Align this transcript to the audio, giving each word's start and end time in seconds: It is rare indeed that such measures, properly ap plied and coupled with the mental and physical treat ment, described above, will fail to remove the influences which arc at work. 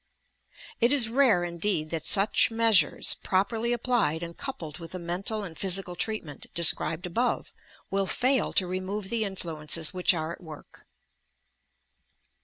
It 0.79 0.91
is 0.91 1.09
rare 1.09 1.43
indeed 1.43 1.91
that 1.91 2.07
such 2.07 2.49
measures, 2.49 3.17
properly 3.21 3.71
ap 3.71 3.83
plied 3.83 4.23
and 4.23 4.35
coupled 4.35 4.79
with 4.79 4.93
the 4.93 4.97
mental 4.97 5.43
and 5.43 5.55
physical 5.55 5.95
treat 5.95 6.23
ment, 6.25 6.47
described 6.55 7.05
above, 7.05 7.53
will 7.91 8.07
fail 8.07 8.51
to 8.53 8.65
remove 8.65 9.11
the 9.11 9.23
influences 9.25 9.93
which 9.93 10.15
arc 10.15 10.39
at 10.39 10.43
work. 10.43 10.87